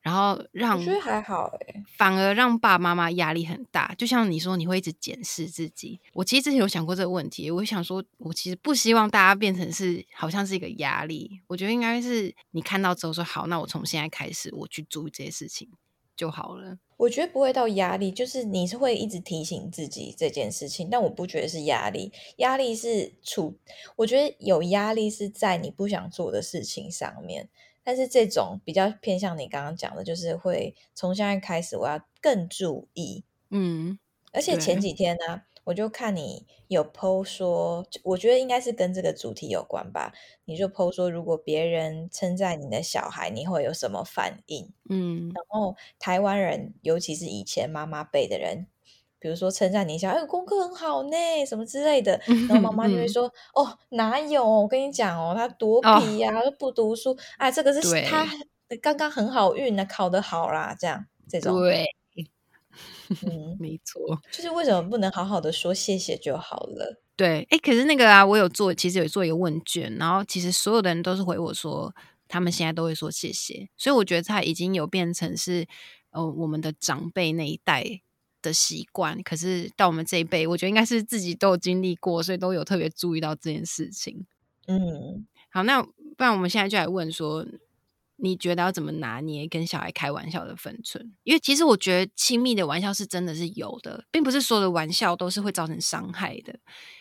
[0.00, 1.84] 然后让我觉得还好哎。
[1.96, 3.92] 反而让爸爸妈妈压力很大。
[3.96, 6.00] 就像你说，你会一直检视自己。
[6.12, 11.40] 我其实之前有想过这个问题，我想说，我其实不希望大家变成是好像是一个压力。
[11.48, 15.68] 我觉得应该是你看到之后说，好，那我从现在开始我去注意这些事情
[16.18, 16.78] 就好了。
[16.96, 23.54] 我觉得不会到压力，就是你是会一直提醒自己这件事情，但我不觉得是压力，压力是处，
[23.94, 27.48] 我觉得有压力是在你不想做的事情上面，
[27.84, 33.96] 但是这种比较偏向你刚刚讲的，就是会从现在开始我要更注意，嗯，
[34.32, 34.80] 而且前对。
[34.80, 40.14] 几天呢、我就看你有 PO 说，我觉得应该是跟这个主题有关吧。
[40.46, 44.72] 你就 PO 说，如果别人称赞你的小孩，你会有什么反应？
[44.88, 48.66] 嗯然后台湾人，尤其是以前妈妈辈的人，
[49.18, 54.42] 比如说称赞你一下，哎，功课很好呢，什么之类的，然后妈妈就会嗯说，哦，哪有？
[54.42, 58.26] 我跟你讲哦，他多哦皮呀、都不读书，啊，这个是他
[58.80, 61.84] 刚刚很好运呢，考得好啦，这样这种，对，
[63.26, 64.20] 嗯，没错。
[64.32, 67.00] 就是为什么不能好好的说谢谢就好了？
[67.16, 71.92] 对，哎，可是那个啊，我有做，其实有做一个问卷，然后其实所有的人都是回我说，
[72.28, 75.66] 他们现在都会说谢谢，所以我觉得他已经有变成是
[76.10, 78.02] 呃我们的长辈那一代
[78.40, 84.24] 的习惯，可是到我们这一辈，我觉得应该是自己都有经历过，所以都有特别注意到这件事情。
[84.68, 85.88] 嗯，好，那不
[86.18, 87.44] 然我们现在就来问说，
[88.20, 91.12] 你觉得要怎么拿捏跟小孩开玩笑的分寸？
[91.22, 96.58] 因为其实我觉得亲密的玩笑是真的是有的，并不是所有的玩笑都是会造成伤害的，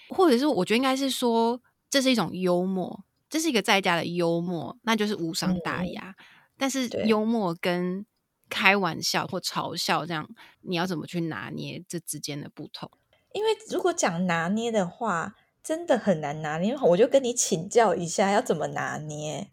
[0.10, 6.16] 或者是我觉得应该是说这是一种幽默，这是一个在家的幽默，那就是无伤大嗯雅。
[6.58, 8.06] 但是幽默跟
[8.50, 10.30] 开玩笑或嘲笑这样，
[10.62, 12.90] 你要怎么去拿捏这之间的不同？
[13.34, 16.76] 因为如果讲拿捏的话，真的很难拿捏。
[16.78, 19.52] 我就跟你请教一下，要怎么拿捏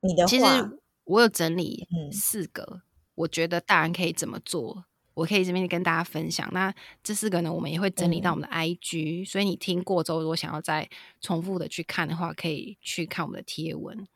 [0.00, 0.56] 你的其话？
[0.56, 0.77] 实
[1.08, 2.82] 我有整理嗯四个，
[3.14, 6.46] 我觉得大人可以怎么做，我可以这边跟大家分享。
[6.52, 10.88] 那这四个呢，我们也会整理到我们的 IG，、所以你听过之后，如果想要再
[11.20, 14.06] 重复的去看的话，可以去看我们的贴文。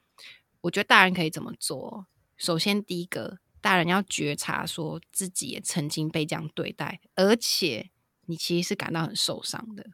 [0.60, 2.06] 我觉得大人可以怎么做？
[2.36, 7.90] 首先，第一个，大人要觉察说自己也曾经被这样对待，而且
[8.26, 9.86] 你其实是感到很受伤的。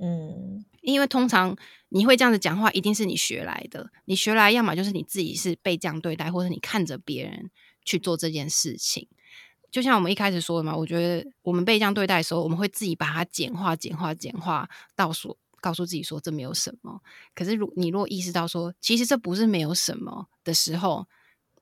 [0.00, 1.54] 嗯因为通常
[1.90, 3.90] 你会这样子讲话，一定是你学来的。
[4.06, 7.50] 你学来，要么就是你自己是被这样对待，或者你看着别人
[7.84, 9.06] 去做这件事情。
[9.70, 17.02] 就像我们一开始说的嘛，我觉得我们被这样对待的时候，我们会自己把它简化、简化、简化到说，告诉自己说这没有什么。
[17.34, 21.06] 可是如你如果意识到说，其实这不是没有什么的时候，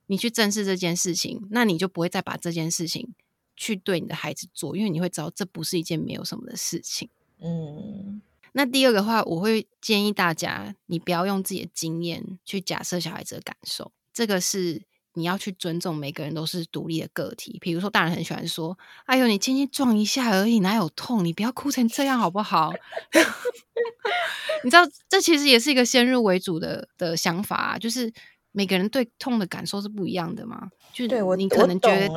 [0.06, 3.14] 你去正视这件事情，那你就不会再把这件事情
[3.56, 7.10] 去对你的孩子做，因为你会知道这不是一件没有什么的事情。
[7.40, 8.22] 嗯
[8.52, 14.82] 那第二个话，我会建议大家，你不要用自己的经验去假设小孩子的感受，这个是
[15.14, 17.58] 你要去尊重每个人都是独立的个体。
[17.60, 21.24] 比如说，大人很喜欢说：“哎呦，你轻轻撞一下而已，哪有痛？
[21.24, 22.72] 你不要哭成这样好不好？”
[24.64, 28.12] 你知道，这其实也是一个先入为主的的想法、啊，就是
[28.52, 30.70] 每个人对痛的感受是不一样的嘛。
[30.92, 32.08] 就是对我你可能觉得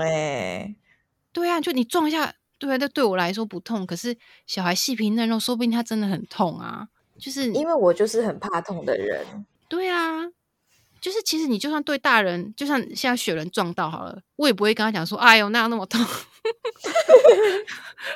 [1.34, 6.88] 对啊，就你撞一下，对啊，这对我来说不痛，可是小孩细皮嫩肉，说不定他真的很痛啊。
[7.18, 9.26] 就是因为我就是很怕痛的人。
[9.68, 10.22] 对啊，
[11.02, 16.00] 就是其实你就算对大人，就像现在雪人撞到好了，我也不会跟他讲说，哎呦，那样那么痛，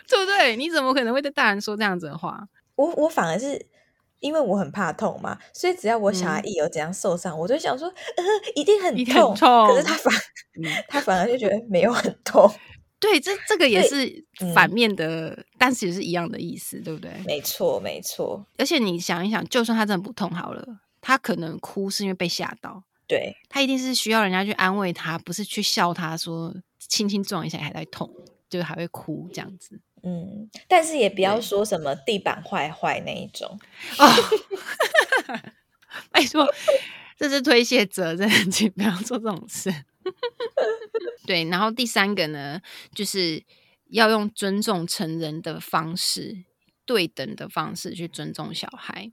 [0.07, 0.55] 对不对？
[0.55, 2.47] 你怎么可能会对大人说这样子的话？
[2.75, 3.65] 我我反而是
[4.19, 9.33] 因为我很怕痛嘛，所以只要我小孩嗯一有怎样受伤，我就想说，呃，一定很痛。
[9.35, 10.13] 痛可是他反
[10.61, 12.51] 嗯， 他反而就觉得没有很痛。
[12.99, 17.11] 对，这这个也是嗯反面的，但是也是一样的意思，对不对？
[17.25, 20.65] 没错，没错，而且你想一想，就算他真的不痛好了，
[21.01, 22.83] 他可能哭是因为被吓到。
[23.07, 28.09] 对，他一定是需要人家去安慰他，不是去笑他说轻轻撞一下还在痛，
[28.49, 33.59] 就是还会哭这样子嗯，但是也不要对说什么地板坏坏那一种。
[33.99, 34.05] 哦。
[36.11, 36.45] 拜托，
[37.17, 39.73] 这是推卸责任，请不要做这种事。
[41.25, 42.61] 对，然后第三个呢，
[42.93, 43.43] 就是
[43.89, 46.43] 要用尊重成人的方式，
[46.85, 49.11] 对等的方式去尊重小孩，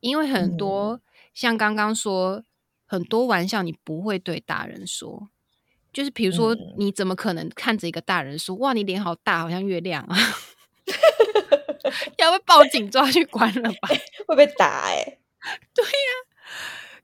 [0.00, 1.00] 因为很多、
[1.34, 2.44] 像刚刚说，
[2.86, 5.28] 很多玩笑你不会对大人说。
[5.92, 10.14] 就是比如说，嗯你怎么可能看着一个大人说：“哇，你脸好大，好像月亮啊！
[12.18, 13.88] ”要被报警抓去关了吧？
[14.28, 15.18] 会被打哎、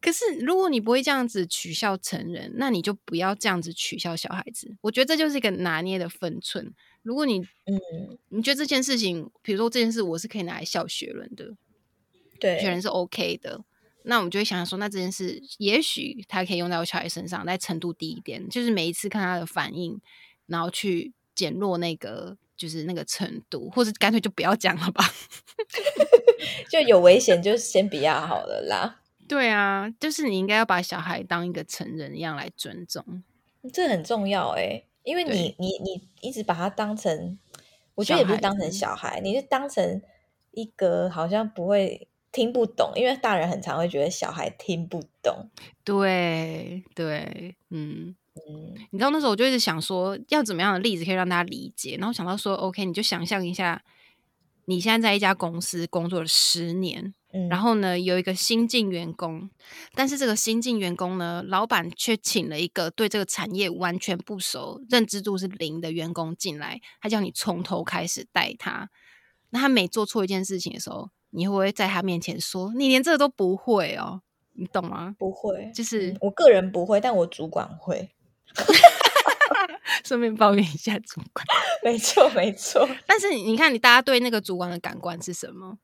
[0.03, 4.77] 可是如果你不会这样子取笑成人，那你就不要这样子取笑小孩子。
[4.81, 6.75] 我觉得这就是一个拿捏的分寸。
[7.03, 11.57] 如果你嗯，你觉得这件事情，比如说这件事，我是可以拿来笑学人的，学
[12.39, 13.65] 对伦，是 OK 的，
[14.03, 20.01] 那我们就会想想说，那这件事也许他可以用在我小孩身上，但程度低一点，就是每一次看他的反应，
[20.47, 25.05] 然后去减弱那个就是那个程度，或者干脆就不要讲了吧。
[26.71, 29.02] 就有危险就先不要好了啦。
[29.33, 33.23] 对啊，就是你应该要把小孩当一个成人一样来尊重。
[33.73, 37.39] 这很重要哎、因为你你你一直把他当成，
[37.95, 40.03] 我觉得也不是当成子小孩，你是当成
[40.51, 45.49] 一个好像不会听不懂，因为大人很常会觉得小孩听不懂。
[45.83, 53.83] 对对，嗯，嗯你知道那时候我就一直想说，要怎么样的例子可以让大家理解，然后想到说，OK，你就想象一下，
[54.67, 59.49] 你现在在一家公司工作了十年，嗯，然后呢，有一个新进员工，
[59.95, 68.91] 但是这个新进员工呢，老板却请了一个对这个产业完全不熟、认知度是零的员工进来，他叫你从头开始带他。
[69.51, 74.23] 那他每做错一件事情的时候，你会不会在他面前说你连这个都不会哦？
[74.55, 75.17] 你懂吗？
[75.19, 78.11] 不会，就是嗯我个人不会，但我主管会。
[80.05, 81.47] 顺便抱怨一下主管。
[81.83, 82.87] 没错，没错。
[83.07, 85.79] 但是你你看，你大家对那个主管的感官是什么？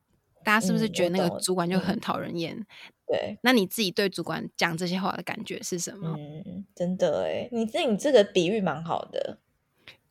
[0.44, 2.66] 大家是不是嗯觉得那个主管就很嗯讨人厌？
[3.06, 6.14] 对，那你自己对主管讲这些话的感觉是什么？
[6.18, 9.38] 嗯，真的哎，你这你这个比喻蛮好的。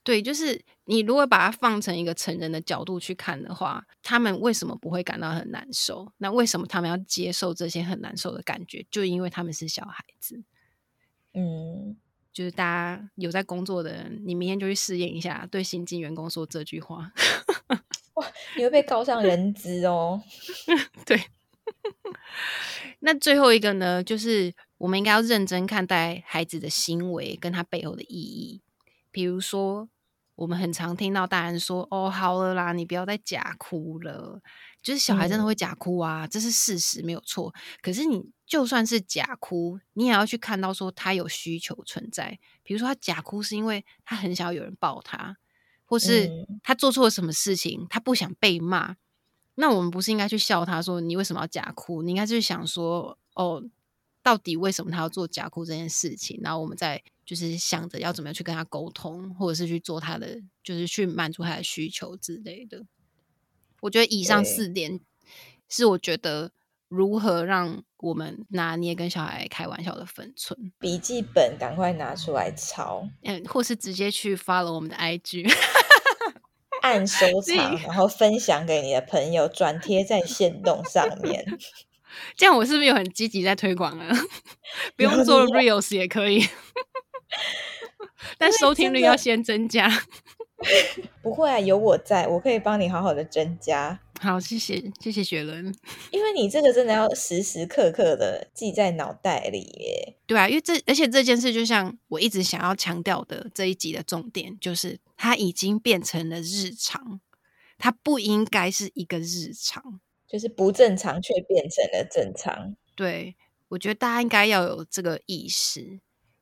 [0.04, 6.12] 对，就是你如果把它放成一个成人的角度去看的话，他们为什么不会感到很难受？
[6.18, 8.86] 那为什么他们要接受这些很难受的感觉？
[8.90, 10.42] 就因为他们是小孩子。
[11.34, 11.98] 嗯，
[12.32, 17.12] 就是大家有在工作的人，你明天就去试验一下，对新进员工说这句话。
[18.56, 20.22] 你会被告上人资哦。
[21.06, 21.22] 对。
[23.00, 28.62] 那最后一个呢，就是我们应该要认真看待孩子的行为跟他背后的意义。
[29.12, 29.90] 比如说，
[30.36, 34.42] 我们很常听到大人说：“哦，好了啦，你不要再假哭了。”
[34.82, 37.54] 就是小孩真的会假哭啊，这是事实，没有错。
[37.82, 42.40] 可是你就算是假哭，你也要去看到说他有需求存在。
[42.64, 45.38] 比如说他假哭是因为他很想要有人抱他，
[45.88, 48.96] 或是他做错了什么事情，他不想被骂。
[49.56, 52.04] 那我们不是应该去笑他说你为什么要假哭？
[52.04, 53.64] 你应该就是想说哦，
[54.22, 56.40] 到底为什么他要做假哭这件事情？
[56.44, 62.86] 然后我们再就是想着要怎么样去跟他沟通，或者是去做他的，就是去满足他的需求之类的。
[63.82, 65.00] 我觉得以上四点
[65.68, 66.52] 是我觉得
[66.90, 70.72] 如何让我们拿捏跟小孩开玩笑的分寸。
[70.80, 75.52] 笔记本赶快拿出来抄，嗯，或是直接去 follow 我们的 IG。
[76.82, 81.44] 按收藏，然后分享给你的朋友，转贴在线动上面。
[82.38, 84.10] 这样我是不是有很积极在推广啊？
[84.96, 86.48] 不用做 reels 也可以，
[88.38, 89.90] 但收听率要先增加。
[91.22, 94.00] 不会啊，有我在，我可以帮你好好的增加。
[94.20, 95.72] 好，谢谢，谢谢雪伦。
[96.12, 100.16] 因为你这个真的要时时刻刻的记在脑袋里耶。
[100.26, 107.22] 对啊，因为这而且这件事就像我一直想要强调的这一集的重点，就是它已经变成了日常，
[107.78, 112.76] 它不应该是一个日常，就是不正常却变成了正常。
[112.96, 113.36] 对，
[113.68, 116.00] 我觉得大家应该要有这个意识，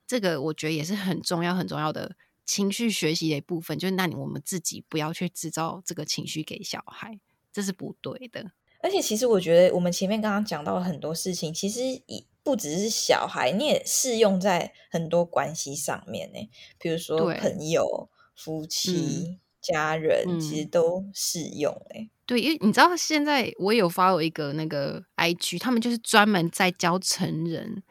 [0.08, 2.16] 这个我觉得也是很重要、很重要的。
[2.46, 7.20] 情绪学习的一部分，就是那你我们自己不要去制造这个情绪给小孩，
[7.52, 8.52] 这是不对的。
[8.82, 16.50] 而且，其实我觉得我们前面刚刚讲到很多事情，其实以不只是小孩，你也适用在很多关系上面呢。
[16.78, 21.74] 比如说朋友、夫妻、家人，其实都适用。
[21.96, 27.82] 哎，对，因为你知道现在我有发有一个那个 IG，他们就是专门在教成人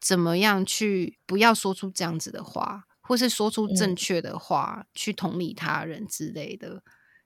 [0.00, 2.86] 怎么样去不要说出这样子的话。
[3.06, 6.82] 或是说出正确的话，去同理他人之类的，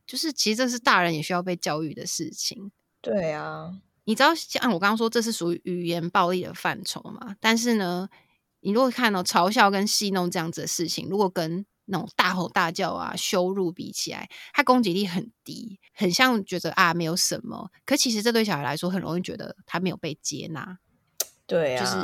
[0.06, 2.72] 就是其实这是大人也需要被教育的事情。
[3.00, 3.72] 对啊，
[4.04, 7.36] 你知道像我刚刚说，这是属于语言暴力的范畴嘛？
[7.40, 8.08] 但是呢，
[8.60, 17.70] 你如果看到嘲笑跟戏弄这样子的事情，如果跟那种大吼大叫啊、羞辱比起来，他攻击力很低，很像觉得啊没有什么。
[17.86, 20.78] 可其实这对小孩来说，很容易觉得他没有被接纳。
[21.46, 21.96] 对啊，就是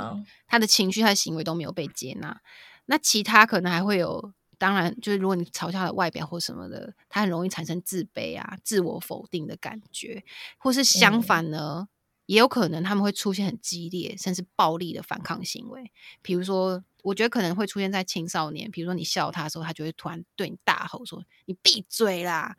[0.46, 2.40] 他的情绪、他的行为都没有被接纳。
[2.86, 10.22] 那其他可能还会有，当然就是如果你嘲笑的外表或什么的，他很容易产生自卑啊、自我否定的感觉，
[10.58, 11.88] 或是相反呢，
[12.26, 15.90] 也有可能他们会出现很激烈甚至暴力的反抗行为。
[16.22, 22.56] 比如说，我觉得可能会出现在青少年，比如说你笑他的时候，他就会突然对你大吼说：“你闭嘴啦！”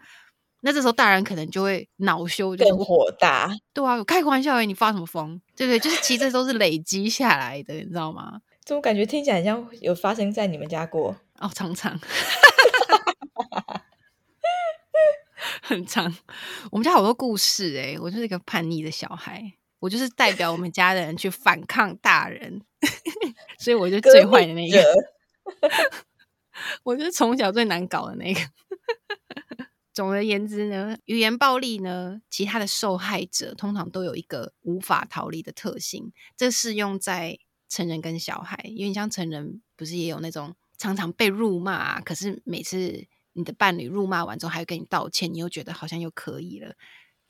[0.62, 3.56] 那这时候大人可能就会恼羞，更火大。
[3.72, 5.40] 对啊，我开玩笑哎，你发什么疯？
[5.56, 5.80] 对不对？
[5.80, 8.42] 就是其实都是累积下来的，你知道吗？
[8.66, 11.48] 怎么感觉听起来像有发生在你们家过哦？
[11.54, 12.00] 常常，
[15.62, 16.12] 很长。
[16.72, 22.60] 我们家好多故事哎，我就是一个叛逆的小孩，我就是代表我们家的人去反抗大人，
[23.60, 24.84] 所以我就最坏的那个。
[26.82, 28.40] 我就是从小最难搞的那个。
[29.94, 37.38] 总而言之呢，语言暴力呢，其他的受害者通常都有一个无法逃离的特性，这适用在。
[37.70, 46.76] 成人跟小孩，因为你像成人，不是也有那种常常被辱骂，可是每次你的伴侣辱骂完之后，还会跟你道歉，你又觉得好像又可以了，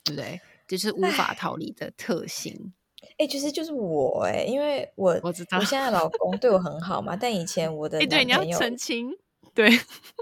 [0.04, 0.40] 对不对？
[0.68, 2.72] 就是无法逃离的特性。
[3.18, 9.10] 哎，其实就是我哎，因为我我知道，我现在老公对我很好嘛，但以前我的对你要澄清，
[9.54, 9.70] 对，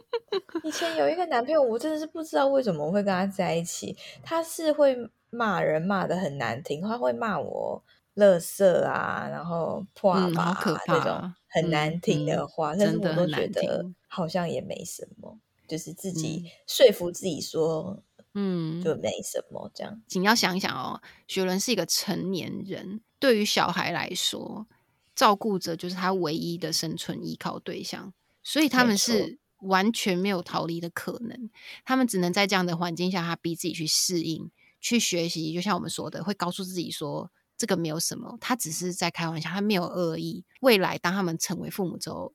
[0.63, 4.97] 以前有一个男朋友，我真的是不知道为什么会跟他在一起，他是会
[5.31, 7.83] 骂人骂的很难听，他会骂我。
[8.17, 10.57] 垃圾啊，然后破吧
[10.87, 18.01] 这种很难听的话，但是我都觉得好像也没什么，就是自己说服自己说，
[18.35, 20.01] 嗯，就没什么这样。
[20.11, 24.69] 你要想一想哦，雪伦是一个成年人，对于小孩来说，
[25.17, 28.13] 照顾者就是他唯一的生存依靠对象，
[28.45, 31.51] 所以他们是完全没有逃离的可能，
[31.85, 35.53] 他们只能在这样的环境下，他逼自己去适应、去学习。
[35.53, 37.33] 就像我们说的，会告诉自己说。
[37.57, 40.45] 这个没有什么，他只是在开玩笑，他没有恶意。
[40.61, 42.35] 未来当他们成为父母之后，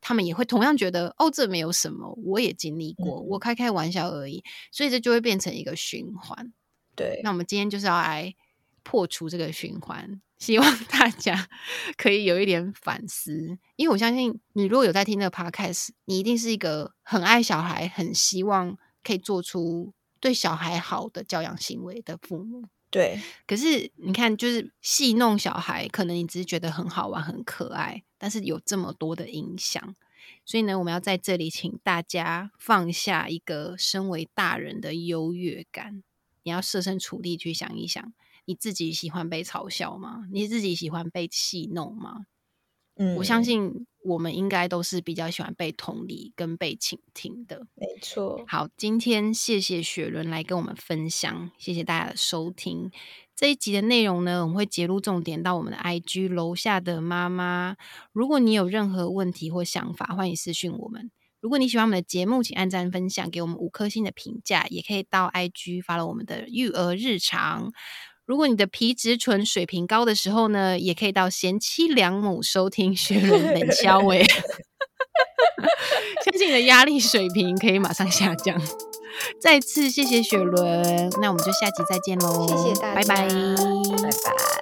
[0.00, 4.42] 他们也会同样觉得哦，这没有什么，我也经历过，我开开玩笑而已。
[4.70, 6.52] 所以这就会变成一个循环。
[6.94, 8.34] 对，那我们今天就是要来
[8.82, 11.48] 破除这个循环，希望 大家
[11.96, 13.58] 可以有一点反思。
[13.76, 22.64] 因为我相信你如果有在听这个 podcast，你一定是一个很爱小孩、很希望可以做出对小孩好的教养行为的父母。
[22.94, 29.96] 对，可是你看，就是戏弄小孩，可能你只是觉得很好玩、很可爱，但是有这么多的影响。
[30.44, 36.04] 所以呢，我们要在这里请大家放下一个身为大人的优越感，
[36.44, 38.14] 你要设身处地去想一想，
[38.44, 40.28] 你自己喜欢被嘲笑吗？
[40.30, 42.26] 你自己喜欢被戏弄吗？
[42.94, 47.66] 嗯，我相信我们应该都是比较喜欢被同理跟被倾听的。
[47.74, 48.44] 没错。
[48.46, 52.90] 好，今天谢谢雪伦来跟我们分享，谢谢大家的收听。
[53.34, 57.76] 这一集的内容呢，我们会截录重点到我们的 IG 楼下的妈妈。
[58.12, 61.10] 如果你有任何问题或想法，欢迎私讯我们。
[61.40, 67.72] 如果你喜欢我们的节目，请按赞分享，给我们五颗星的评价，也可以到 IG 发了我们的育儿日常。
[68.26, 74.22] 如果你的皮质醇水平高的时候呢，也可以到贤妻良母收听雪伦冷消哎，
[76.24, 78.60] 相信你的压力水平可以马上下降。
[79.40, 82.48] 再次谢谢雪伦，那我们就下集再见喽！
[82.48, 84.53] 谢谢大家，拜拜，拜拜。